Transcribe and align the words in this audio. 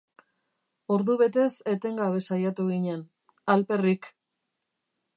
Ordu 0.95 1.17
betez 1.19 1.51
etengabe 1.75 2.23
saiatu 2.31 2.67
ginen, 2.73 3.07
alperrik. 3.57 4.13